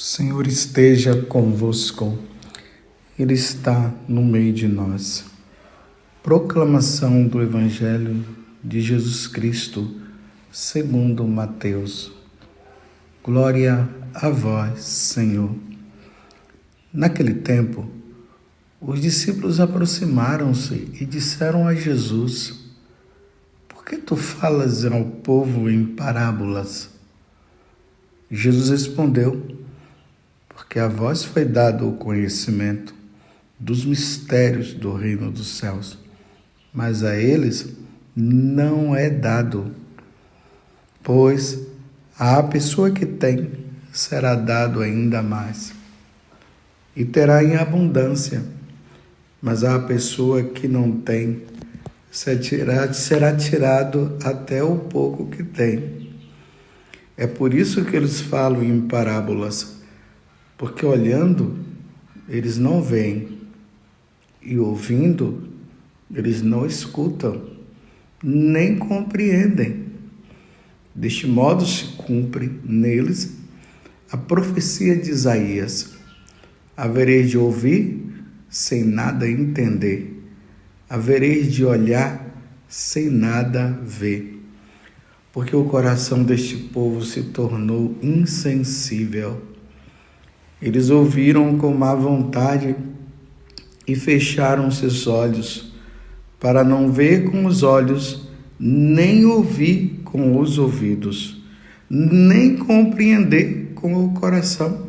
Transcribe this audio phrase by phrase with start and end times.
[0.00, 2.18] O Senhor esteja convosco,
[3.18, 5.26] Ele está no meio de nós.
[6.22, 8.24] Proclamação do Evangelho
[8.64, 10.00] de Jesus Cristo,
[10.50, 12.10] segundo Mateus.
[13.22, 15.54] Glória a vós, Senhor.
[16.90, 17.86] Naquele tempo,
[18.80, 22.58] os discípulos aproximaram-se e disseram a Jesus:
[23.68, 26.88] Por que tu falas ao povo em parábolas?
[28.30, 29.59] Jesus respondeu:
[30.70, 32.94] porque a vós foi dado o conhecimento
[33.58, 35.98] dos mistérios do reino dos céus,
[36.72, 37.74] mas a eles
[38.14, 39.74] não é dado.
[41.02, 41.58] Pois
[42.16, 43.50] à pessoa que tem
[43.92, 45.72] será dado ainda mais,
[46.94, 48.40] e terá em abundância,
[49.42, 51.46] mas à pessoa que não tem
[52.12, 56.12] será tirado até o pouco que tem.
[57.16, 59.79] É por isso que eles falam em parábolas
[60.60, 61.56] porque olhando
[62.28, 63.40] eles não veem.
[64.42, 65.48] E ouvindo
[66.14, 67.48] eles não escutam,
[68.22, 69.86] nem compreendem.
[70.94, 73.38] Deste modo se cumpre neles
[74.12, 75.94] a profecia de Isaías:
[76.76, 78.12] havereis de ouvir
[78.50, 80.22] sem nada entender,
[80.90, 82.34] havereis de olhar
[82.68, 84.38] sem nada ver,
[85.32, 89.49] porque o coração deste povo se tornou insensível
[90.60, 92.76] eles ouviram com má vontade
[93.86, 95.72] e fecharam seus olhos,
[96.38, 101.42] para não ver com os olhos, nem ouvir com os ouvidos,
[101.88, 104.86] nem compreender com o coração,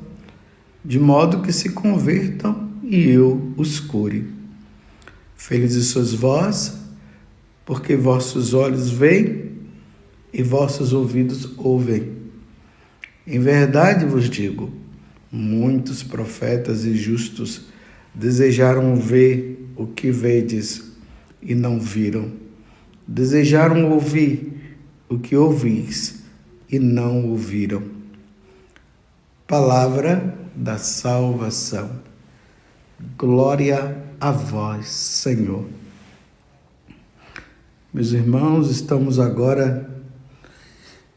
[0.84, 4.28] de modo que se convertam e eu os cure.
[5.36, 6.78] Felizes sois vós,
[7.66, 9.52] porque vossos olhos veem
[10.34, 12.12] e vossos ouvidos ouvem.
[13.26, 14.81] Em verdade vos digo,
[15.32, 17.68] Muitos profetas e justos
[18.14, 20.92] desejaram ver o que vedes
[21.42, 22.32] e não viram.
[23.08, 26.24] Desejaram ouvir o que ouvis
[26.70, 27.84] e não ouviram.
[29.48, 32.00] Palavra da salvação.
[33.18, 35.66] Glória a vós, Senhor.
[37.94, 39.90] Meus irmãos, estamos agora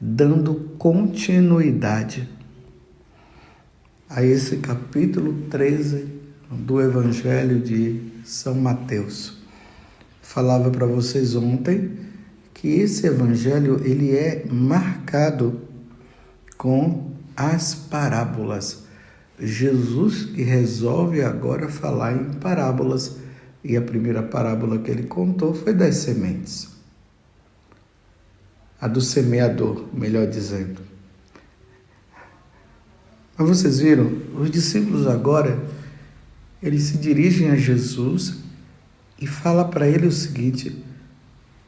[0.00, 2.28] dando continuidade
[4.14, 6.06] a esse capítulo 13
[6.48, 9.38] do Evangelho de São Mateus.
[10.22, 11.98] Falava para vocês ontem
[12.54, 15.62] que esse evangelho ele é marcado
[16.56, 18.84] com as parábolas.
[19.36, 23.16] Jesus que resolve agora falar em parábolas
[23.64, 26.68] e a primeira parábola que ele contou foi das sementes.
[28.80, 30.93] A do semeador, melhor dizendo.
[33.36, 35.58] Mas vocês viram, os discípulos agora,
[36.62, 38.36] eles se dirigem a Jesus
[39.20, 40.84] e fala para ele o seguinte: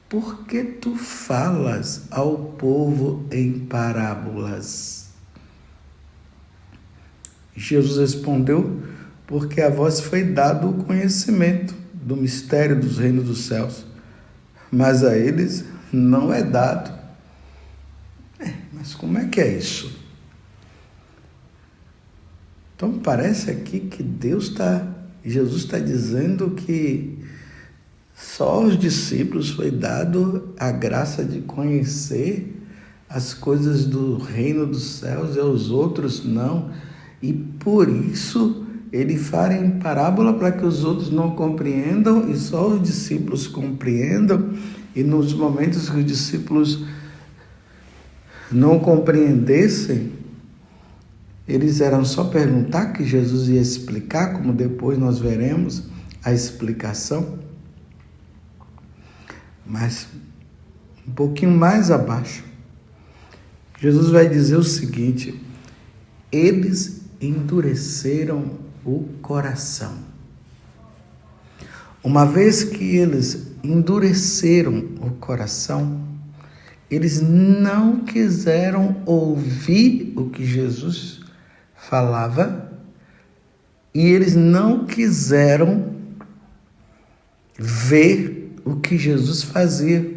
[0.09, 5.09] Por que tu falas ao povo em parábolas?
[7.57, 8.83] Jesus respondeu:
[9.27, 13.85] Porque a vós foi dado o conhecimento do mistério dos reinos dos céus,
[14.71, 16.97] mas a eles não é dado.
[18.39, 20.06] É, mas como é que é isso?
[22.77, 24.87] Então parece aqui que Deus está,
[25.25, 27.19] Jesus está dizendo que
[28.15, 32.55] só aos discípulos foi dado a graça de conhecer
[33.09, 36.71] as coisas do reino dos céus e aos outros não.
[37.23, 42.69] E por isso ele fala em parábola para que os outros não compreendam e só
[42.69, 44.51] os discípulos compreendam.
[44.95, 46.85] E nos momentos que os discípulos
[48.53, 50.13] não compreendessem,
[51.49, 55.85] eles eram só perguntar que Jesus ia explicar, como depois nós veremos
[56.25, 57.39] a explicação.
[59.65, 60.09] Mas
[61.07, 62.45] um pouquinho mais abaixo,
[63.79, 65.41] Jesus vai dizer o seguinte:
[66.33, 69.95] eles endureceram o coração.
[72.03, 76.01] Uma vez que eles endureceram o coração,
[76.91, 81.26] eles não quiseram ouvir o que Jesus
[81.89, 82.71] falava
[83.95, 85.95] e eles não quiseram
[87.59, 90.15] ver o que Jesus fazia.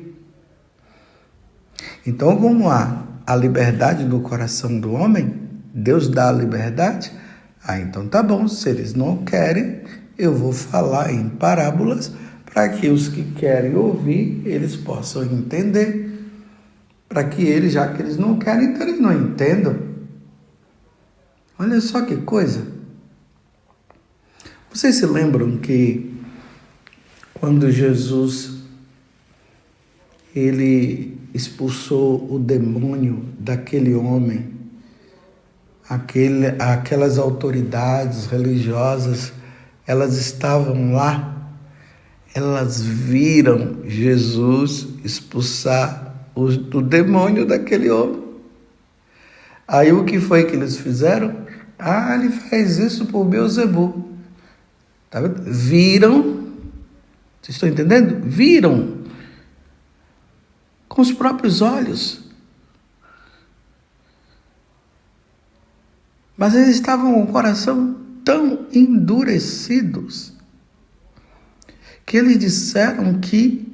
[2.06, 5.33] Então, como há a liberdade no coração do homem,
[5.74, 7.12] Deus dá a liberdade,
[7.63, 9.81] ah, então tá bom, se eles não querem,
[10.18, 12.12] eu vou falar em parábolas
[12.45, 16.07] para que os que querem ouvir, eles possam entender.
[17.07, 19.88] Para que eles, já que eles não querem, então eles não entendam.
[21.61, 22.65] Olha só que coisa.
[24.71, 26.17] Vocês se lembram que
[27.33, 28.59] quando Jesus
[30.33, 34.53] ele expulsou o demônio daquele homem,
[35.89, 39.33] aquele, aquelas autoridades religiosas,
[39.85, 41.51] elas estavam lá,
[42.33, 48.29] elas viram Jesus expulsar o, o demônio daquele homem.
[49.67, 51.48] Aí o que foi que eles fizeram?
[51.79, 54.13] Ah, ele faz isso por Beuzebu.
[55.09, 55.41] Tá vendo?
[55.51, 56.21] Viram,
[57.41, 58.21] vocês estão entendendo?
[58.21, 58.99] Viram
[60.89, 62.21] com os próprios olhos.
[66.35, 70.33] Mas eles estavam com o coração tão endurecidos
[72.05, 73.71] que eles disseram que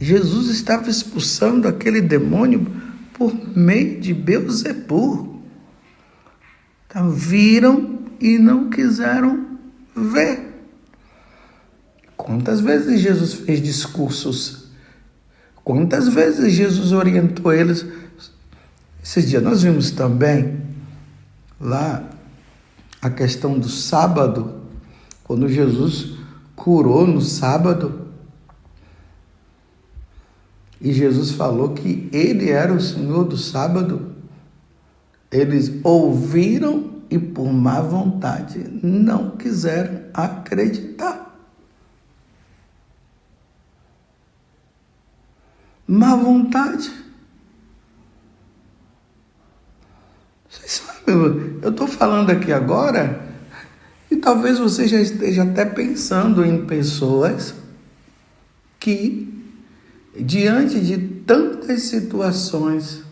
[0.00, 2.66] Jesus estava expulsando aquele demônio
[3.12, 5.27] por meio de Beuzebu.
[6.88, 9.46] Então, viram e não quiseram
[9.94, 10.48] ver.
[12.16, 14.68] Quantas vezes Jesus fez discursos?
[15.62, 17.84] Quantas vezes Jesus orientou eles?
[19.04, 20.62] Esses dias nós vimos também
[21.60, 22.08] lá
[23.02, 24.62] a questão do sábado,
[25.24, 26.18] quando Jesus
[26.56, 28.08] curou no sábado.
[30.80, 34.14] E Jesus falou que ele era o Senhor do sábado.
[35.30, 41.36] Eles ouviram e, por má vontade, não quiseram acreditar.
[45.86, 46.92] Má vontade.
[50.48, 53.26] Vocês sabem, eu estou falando aqui agora
[54.10, 57.54] e talvez você já esteja até pensando em pessoas
[58.80, 59.34] que
[60.18, 63.02] diante de tantas situações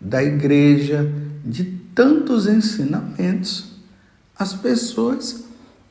[0.00, 1.10] da igreja,
[1.44, 1.64] de
[1.94, 3.72] tantos ensinamentos,
[4.38, 5.44] as pessoas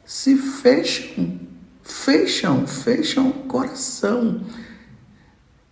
[0.05, 1.39] se fecham,
[1.83, 4.41] fecham, fecham o coração.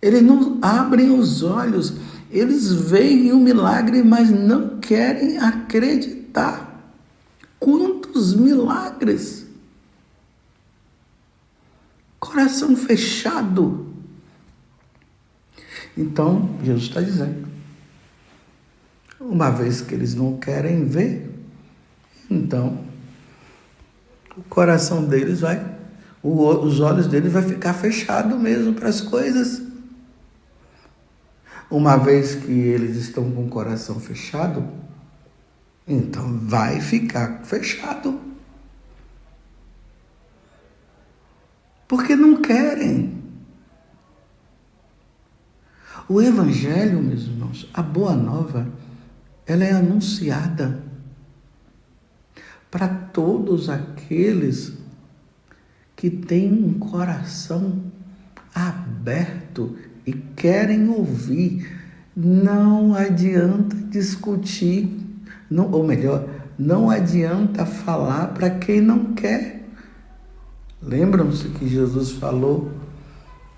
[0.02, 1.94] Eles não abrem os olhos,
[2.30, 6.92] eles veem o milagre, mas não querem acreditar.
[7.60, 9.46] Quantos milagres!
[12.18, 13.86] Coração fechado.
[15.96, 17.53] Então, Jesus está dizendo:
[19.24, 21.30] uma vez que eles não querem ver,
[22.30, 22.78] então
[24.36, 25.64] o coração deles vai,
[26.22, 29.62] os olhos deles vai ficar fechado mesmo para as coisas.
[31.70, 34.68] Uma vez que eles estão com o coração fechado,
[35.88, 38.20] então vai ficar fechado.
[41.88, 43.22] Porque não querem.
[46.08, 48.66] O Evangelho, meus irmãos, a Boa Nova,
[49.46, 50.82] ela é anunciada
[52.70, 54.72] para todos aqueles
[55.94, 57.82] que têm um coração
[58.54, 59.76] aberto
[60.06, 61.82] e querem ouvir.
[62.16, 64.88] Não adianta discutir,
[65.50, 69.68] não, ou melhor, não adianta falar para quem não quer.
[70.80, 72.70] Lembram-se que Jesus falou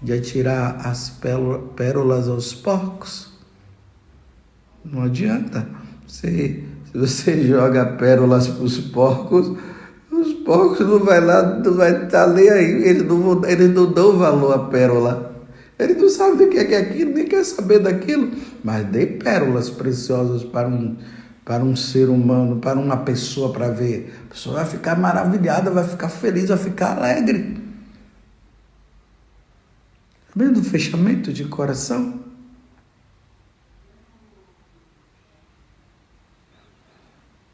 [0.01, 1.11] de atirar as
[1.75, 3.36] pérolas aos porcos.
[4.93, 5.67] Não adianta.
[6.07, 9.57] Se, se você joga pérolas para os porcos,
[10.11, 12.85] os porcos não vai lá, não vai estar tá ali aí.
[12.85, 15.35] Eles não, eles não dão valor à pérola.
[15.79, 18.31] Ele não sabe do que é, é aquilo, nem quer saber daquilo.
[18.65, 20.97] Mas dê pérolas preciosas para um,
[21.45, 24.15] para um ser humano, para uma pessoa para ver.
[24.27, 27.59] A pessoa vai ficar maravilhada, vai ficar feliz, vai ficar alegre.
[30.35, 32.26] Vendo o fechamento de coração?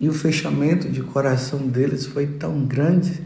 [0.03, 3.25] E o fechamento de coração deles foi tão grande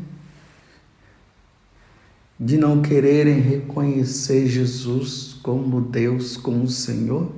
[2.39, 7.33] de não quererem reconhecer Jesus como Deus, como Senhor,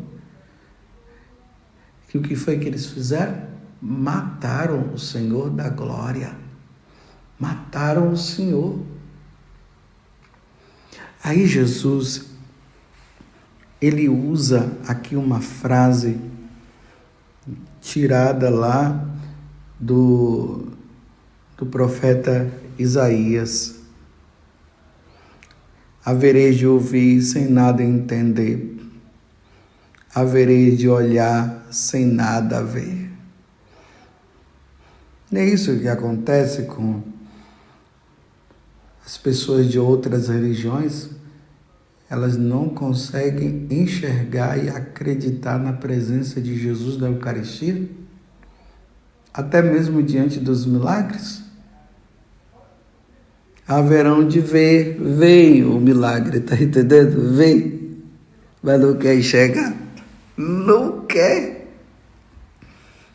[2.09, 3.47] que o que foi que eles fizeram?
[3.81, 6.37] Mataram o Senhor da glória.
[7.39, 8.81] Mataram o Senhor.
[11.23, 12.27] Aí Jesus,
[13.81, 16.21] ele usa aqui uma frase
[17.81, 19.08] tirada lá
[19.79, 20.67] do,
[21.57, 23.77] do profeta Isaías.
[26.05, 28.79] Haverei de ouvir sem nada entender,
[30.15, 33.11] haverei de olhar sem nada ver.
[35.31, 37.03] Não é isso que acontece com
[39.05, 41.11] as pessoas de outras religiões,
[42.11, 47.87] elas não conseguem enxergar e acreditar na presença de Jesus na Eucaristia?
[49.39, 51.45] Até mesmo diante dos milagres?
[53.69, 57.37] Haverão de ver, veio o milagre, tá entendendo?
[57.37, 58.03] Vem,
[58.61, 59.73] mas não quer enxergar.
[60.37, 61.69] Não quer.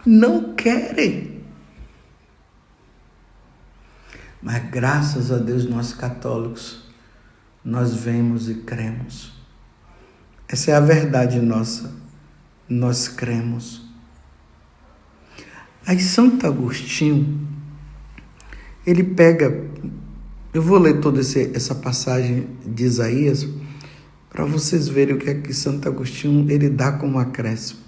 [0.05, 1.41] Não querem.
[4.41, 6.85] Mas graças a Deus, nós católicos,
[7.65, 9.33] nós vemos e cremos.
[10.47, 11.93] Essa é a verdade nossa.
[12.69, 13.82] Nós cremos.
[15.85, 17.45] Aí Santo Agostinho,
[18.87, 19.65] ele pega,
[20.53, 23.45] eu vou ler toda essa passagem de Isaías
[24.29, 27.81] para vocês verem o que é que Santo Agostinho ele dá como acréscimo.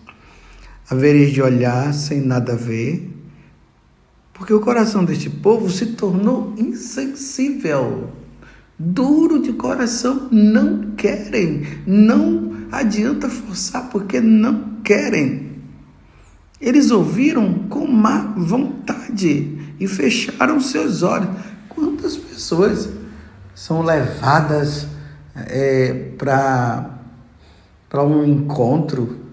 [0.90, 3.10] Havereis de olhar sem nada ver,
[4.34, 8.10] porque o coração deste povo se tornou insensível,
[8.78, 15.45] duro de coração, não querem, não adianta forçar, porque não querem.
[16.60, 21.30] Eles ouviram com má vontade e fecharam seus olhos.
[21.68, 22.90] Quantas pessoas
[23.54, 24.88] são levadas
[25.36, 29.26] é, para um encontro?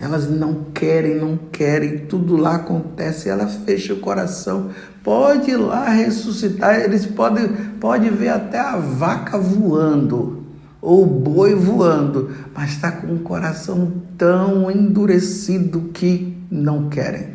[0.00, 4.70] Elas não querem, não querem, tudo lá acontece, ela fecha o coração.
[5.04, 7.48] Pode ir lá ressuscitar, eles podem
[7.78, 10.44] pode ver até a vaca voando
[10.80, 17.30] ou o boi voando, mas está com o coração tão endurecido que não querem.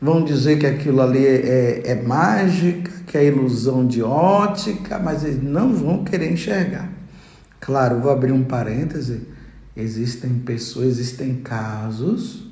[0.00, 5.42] Vão dizer que aquilo ali é, é mágica, que é ilusão de ótica, mas eles
[5.42, 6.90] não vão querer enxergar.
[7.60, 9.28] Claro, vou abrir um parêntese.
[9.76, 12.50] Existem pessoas, existem casos,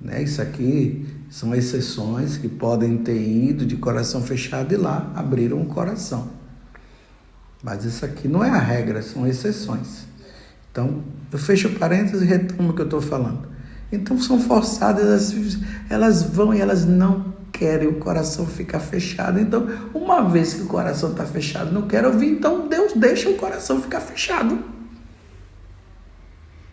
[0.00, 0.22] né?
[0.22, 5.66] Isso aqui são exceções que podem ter ido de coração fechado e lá abriram o
[5.66, 6.30] coração.
[7.62, 10.06] Mas isso aqui não é a regra, são exceções.
[10.76, 11.02] Então,
[11.32, 13.48] eu fecho parênteses e retomo o que eu estou falando.
[13.90, 15.34] Então, são forçadas,
[15.88, 19.40] elas vão e elas não querem, o coração fica fechado.
[19.40, 23.36] Então, uma vez que o coração está fechado, não quer ouvir, então Deus deixa o
[23.36, 24.62] coração ficar fechado.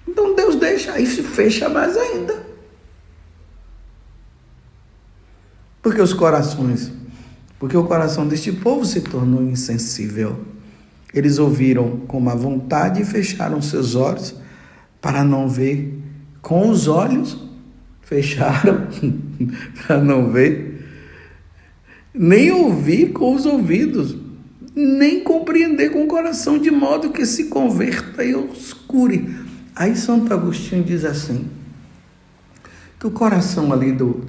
[0.05, 2.45] Então, Deus deixa, aí se fecha mais ainda.
[5.81, 6.91] Porque os corações,
[7.57, 10.51] porque o coração deste povo se tornou insensível.
[11.13, 14.36] Eles ouviram com má vontade e fecharam seus olhos
[15.01, 16.00] para não ver.
[16.41, 17.38] Com os olhos,
[18.01, 18.88] fecharam
[19.86, 20.72] para não ver.
[22.13, 24.15] Nem ouvir com os ouvidos,
[24.75, 29.36] nem compreender com o coração, de modo que se converta e oscure.
[29.75, 31.48] Aí Santo Agostinho diz assim:
[33.00, 34.22] que o coração ali do,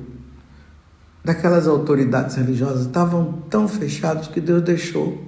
[1.22, 5.22] daquelas autoridades religiosas estavam tão fechados que Deus deixou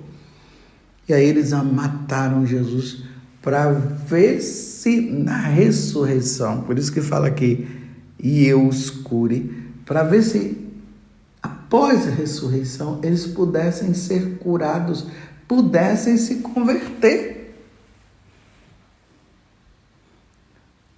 [1.08, 3.04] e aí eles mataram Jesus
[3.40, 7.68] para ver se na ressurreição, por isso que fala aqui,
[8.18, 10.66] e eu escure, para ver se
[11.40, 15.06] após a ressurreição eles pudessem ser curados,
[15.46, 17.54] pudessem se converter.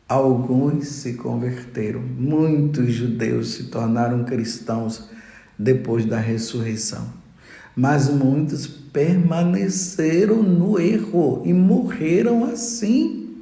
[0.08, 5.10] Alguns se converteram, muitos judeus se tornaram cristãos
[5.58, 7.17] depois da ressurreição
[7.78, 13.36] mas muitos permaneceram no erro e morreram assim.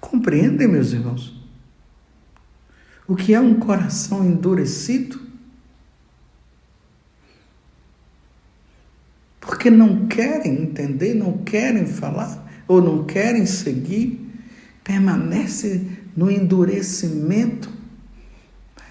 [0.00, 1.38] Compreendem, meus irmãos?
[3.06, 5.20] O que é um coração endurecido?
[9.38, 14.18] Porque não querem entender, não querem falar ou não querem seguir,
[14.82, 15.86] permanece
[16.16, 17.79] no endurecimento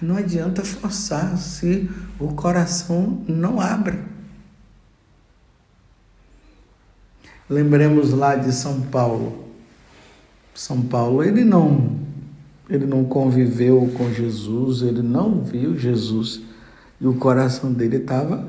[0.00, 3.98] não adianta forçar se o coração não abre.
[7.48, 9.46] Lembremos lá de São Paulo.
[10.54, 11.98] São Paulo, ele não
[12.68, 16.40] ele não conviveu com Jesus, ele não viu Jesus
[17.00, 18.48] e o coração dele estava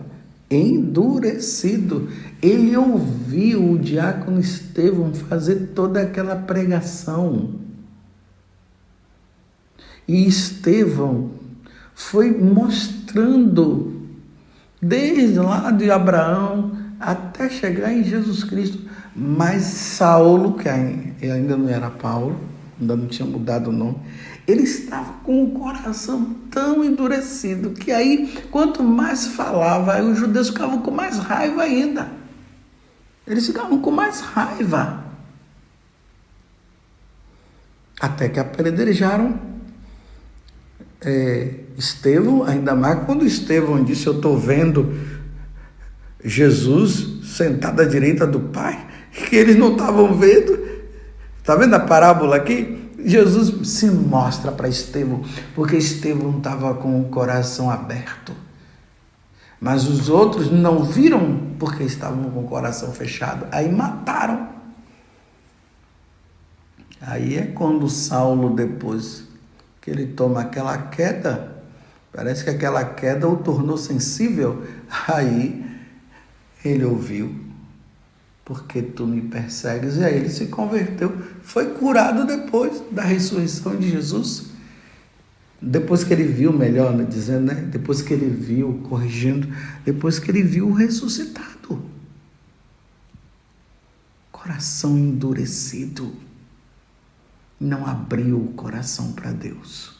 [0.50, 2.10] endurecido.
[2.41, 7.55] Ele ouviu o diácono Estevão fazer toda aquela pregação.
[10.08, 11.40] E Estevão
[11.95, 14.01] foi mostrando
[14.81, 18.89] desde lá de Abraão até chegar em Jesus Cristo.
[19.15, 22.39] Mas Saulo, que ainda não era Paulo,
[22.79, 23.98] ainda não tinha mudado o nome,
[24.48, 30.81] ele estava com o coração tão endurecido que aí, quanto mais falava, os judeus ficavam
[30.81, 32.10] com mais raiva ainda.
[33.27, 35.05] Eles ficavam com mais raiva.
[38.00, 39.39] Até que apedrejaram
[41.01, 44.93] é, Estevão, ainda mais quando Estevão disse: Eu estou vendo
[46.23, 50.71] Jesus sentado à direita do Pai, que eles não estavam vendo,
[51.41, 52.89] Está vendo a parábola aqui?
[53.03, 55.23] Jesus se mostra para Estevão,
[55.55, 58.31] porque Estevão estava com o coração aberto.
[59.59, 63.47] Mas os outros não viram porque estavam com o coração fechado.
[63.51, 64.49] Aí mataram.
[67.01, 69.23] Aí é quando Saulo, depois
[69.81, 71.50] que ele toma aquela queda,
[72.12, 74.65] parece que aquela queda o tornou sensível.
[75.08, 75.65] Aí
[76.63, 77.36] ele ouviu,
[78.46, 79.98] porque tu me persegues.
[79.98, 84.51] E aí ele se converteu, foi curado depois da ressurreição de Jesus.
[85.62, 87.53] Depois que ele viu, melhor né, dizendo, né?
[87.53, 89.48] Depois que ele viu, corrigindo,
[89.86, 91.84] depois que ele viu o ressuscitado.
[94.32, 96.15] Coração endurecido.
[97.60, 99.90] Não abriu o coração para Deus.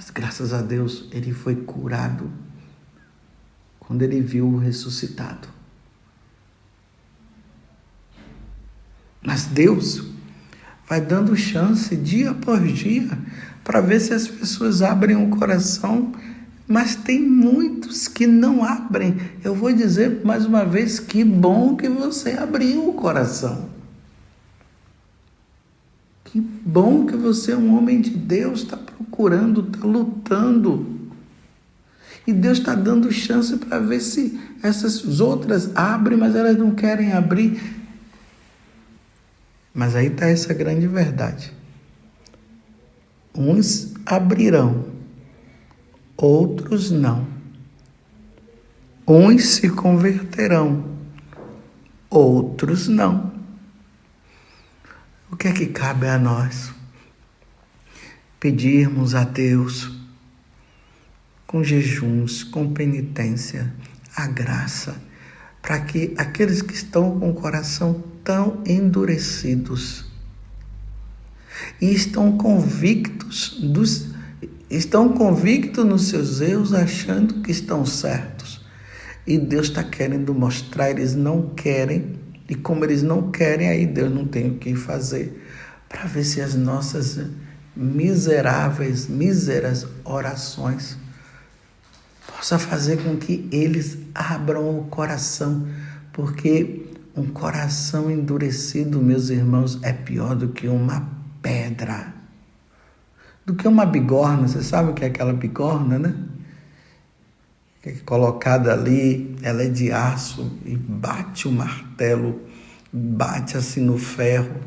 [0.00, 2.32] Mas graças a Deus ele foi curado
[3.78, 5.46] quando ele viu o ressuscitado.
[9.22, 10.02] Mas Deus
[10.88, 13.10] vai dando chance dia após dia
[13.62, 16.14] para ver se as pessoas abrem o coração,
[16.66, 19.18] mas tem muitos que não abrem.
[19.44, 23.68] Eu vou dizer mais uma vez que bom que você abriu o coração.
[26.30, 31.10] Que bom que você é um homem de Deus, está procurando, está lutando.
[32.24, 37.12] E Deus está dando chance para ver se essas outras abrem, mas elas não querem
[37.12, 37.60] abrir.
[39.74, 41.52] Mas aí está essa grande verdade.
[43.34, 44.84] Uns abrirão,
[46.16, 47.26] outros não.
[49.04, 50.84] Uns se converterão,
[52.08, 53.29] outros não.
[55.30, 56.72] O que é que cabe a nós?
[58.38, 59.90] Pedirmos a Deus
[61.46, 63.72] com jejuns, com penitência,
[64.16, 65.00] a graça,
[65.60, 70.04] para que aqueles que estão com o coração tão endurecidos
[71.80, 74.10] e estão convictos dos
[74.70, 78.64] estão convictos nos seus erros, achando que estão certos.
[79.26, 82.19] E Deus está querendo mostrar, eles não querem,
[82.50, 85.40] e como eles não querem, aí Deus não tem o que fazer
[85.88, 87.20] para ver se as nossas
[87.76, 90.98] miseráveis, míseras orações
[92.26, 95.64] possa fazer com que eles abram o coração,
[96.12, 96.86] porque
[97.16, 101.08] um coração endurecido, meus irmãos, é pior do que uma
[101.40, 102.12] pedra,
[103.46, 104.48] do que uma bigorna.
[104.48, 106.14] Você sabe o que é aquela bigorna, né?
[107.82, 112.42] É colocada ali, ela é de aço e bate o martelo,
[112.92, 114.60] bate assim no ferro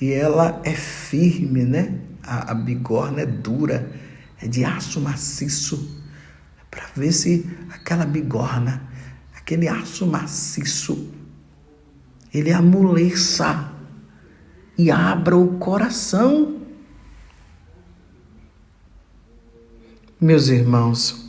[0.00, 1.98] e ela é firme, né?
[2.22, 3.90] A, a bigorna é dura,
[4.40, 6.02] é de aço maciço
[6.70, 8.82] para ver se aquela bigorna,
[9.36, 11.12] aquele aço maciço,
[12.32, 13.72] ele amoleça
[14.78, 16.62] e abra o coração.
[20.20, 21.21] Meus irmãos,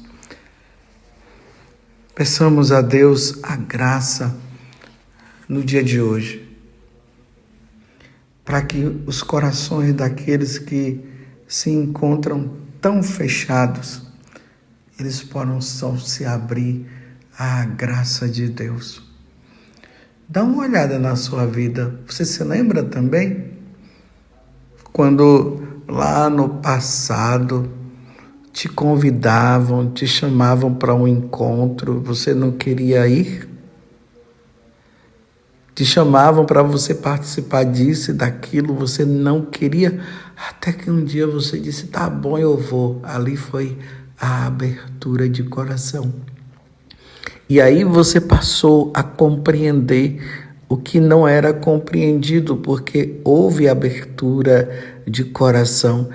[2.15, 4.35] peçamos a Deus a graça
[5.47, 6.47] no dia de hoje,
[8.45, 11.03] para que os corações daqueles que
[11.47, 14.03] se encontram tão fechados
[14.99, 16.85] eles possam se abrir
[17.37, 19.01] à graça de Deus.
[20.29, 21.99] Dá uma olhada na sua vida.
[22.07, 23.53] Você se lembra também?
[24.91, 27.71] Quando lá no passado
[28.53, 33.49] te convidavam, te chamavam para um encontro, você não queria ir?
[35.73, 39.99] Te chamavam para você participar disso e daquilo, você não queria,
[40.37, 43.01] até que um dia você disse: tá bom, eu vou.
[43.01, 43.75] Ali foi
[44.21, 46.13] a abertura de coração.
[47.49, 50.21] E aí você passou a compreender
[50.69, 54.69] o que não era compreendido, porque houve abertura
[55.07, 56.09] de coração.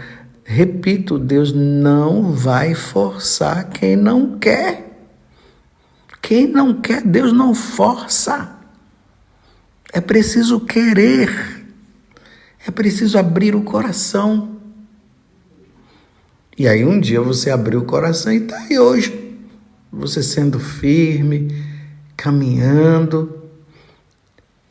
[0.51, 4.99] Repito, Deus não vai forçar quem não quer.
[6.23, 8.57] Quem não quer, Deus não força.
[9.93, 11.67] É preciso querer.
[12.67, 14.57] É preciso abrir o coração.
[16.57, 19.37] E aí um dia você abriu o coração e está aí hoje.
[19.93, 21.63] Você sendo firme,
[22.17, 23.39] caminhando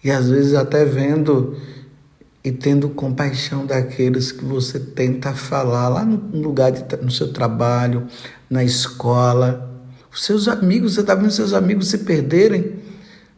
[0.04, 1.56] e às vezes até vendo
[2.44, 8.08] e tendo compaixão daqueles que você tenta falar lá no lugar de, no seu trabalho,
[8.50, 9.84] na escola.
[10.12, 12.88] Os seus amigos, você está vendo seus amigos se perderem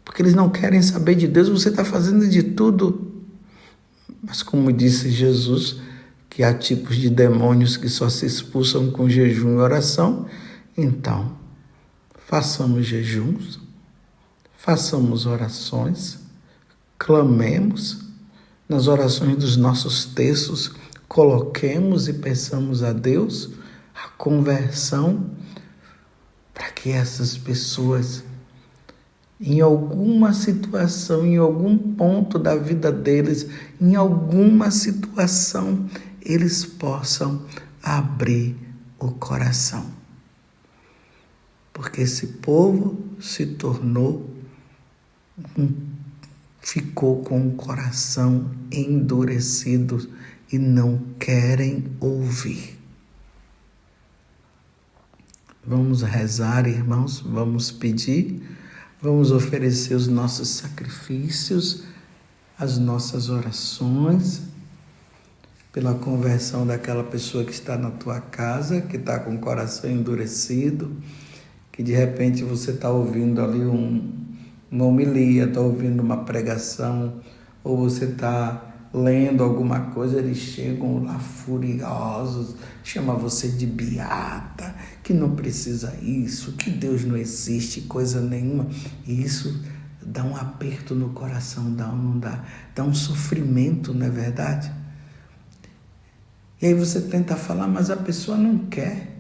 [0.10, 3.14] porque eles não querem saber de Deus, você está fazendo de tudo.
[4.24, 5.80] Mas como disse Jesus,
[6.28, 10.26] que há tipos de demônios que só se expulsam com jejum e oração,
[10.76, 11.38] então
[12.26, 13.60] façamos jejuns,
[14.58, 16.18] façamos orações,
[16.98, 18.09] clamemos
[18.70, 20.72] nas orações dos nossos textos,
[21.08, 23.50] coloquemos e peçamos a Deus
[23.96, 25.32] a conversão
[26.54, 28.24] para que essas pessoas,
[29.42, 33.48] em alguma situação, em algum ponto da vida deles,
[33.82, 35.90] em alguma situação,
[36.22, 37.44] eles possam
[37.82, 38.56] abrir
[39.00, 39.90] o coração.
[41.74, 44.30] Porque esse povo se tornou,
[46.62, 50.10] ficou com o coração endurecido
[50.52, 52.78] e não querem ouvir.
[55.66, 58.42] Vamos rezar, irmãos, vamos pedir,
[59.02, 61.84] vamos oferecer os nossos sacrifícios,
[62.58, 64.42] as nossas orações
[65.72, 70.92] pela conversão daquela pessoa que está na tua casa, que está com o coração endurecido,
[71.72, 74.12] que de repente você está ouvindo ali um,
[74.72, 77.22] uma homilia, está ouvindo uma pregação,
[77.64, 85.14] ou você está lendo alguma coisa, eles chegam lá furiosos, chama você de beata, que
[85.14, 88.68] não precisa isso, que Deus não existe, coisa nenhuma.
[89.06, 89.64] E isso
[90.02, 92.44] dá um aperto no coração, dá não dá?
[92.74, 94.72] Dá um sofrimento, não é verdade?
[96.62, 99.18] E aí você tenta falar, mas a pessoa não quer.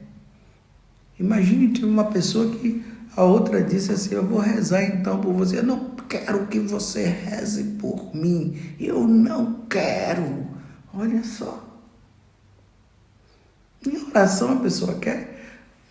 [1.20, 2.84] Imagine uma pessoa que
[3.20, 5.60] a outra disse assim: Eu vou rezar então por você.
[5.60, 8.76] Eu não quero que você reze por mim.
[8.80, 10.48] Eu não quero.
[10.94, 11.68] Olha só.
[13.86, 15.38] Em oração a pessoa quer,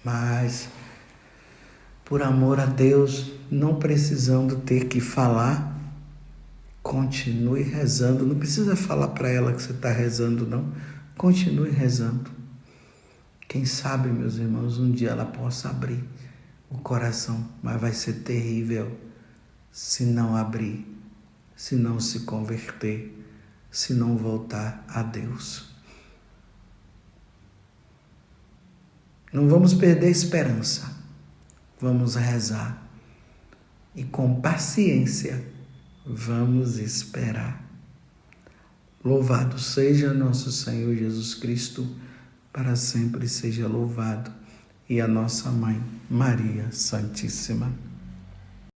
[0.02, 0.68] mas
[2.02, 5.78] por amor a Deus, não precisando ter que falar,
[6.82, 8.24] continue rezando.
[8.24, 10.72] Não precisa falar para ela que você está rezando, não.
[11.14, 12.30] Continue rezando.
[13.46, 16.02] Quem sabe, meus irmãos, um dia ela possa abrir
[16.70, 18.98] o coração, mas vai ser terrível
[19.70, 20.86] se não abrir,
[21.56, 23.14] se não se converter,
[23.70, 25.68] se não voltar a Deus.
[29.32, 30.96] Não vamos perder esperança.
[31.80, 32.88] Vamos rezar
[33.94, 35.44] e com paciência
[36.06, 37.64] vamos esperar.
[39.04, 41.96] Louvado seja nosso Senhor Jesus Cristo,
[42.52, 44.32] para sempre seja louvado,
[44.88, 47.87] e a nossa mãe, Maria Santíssima.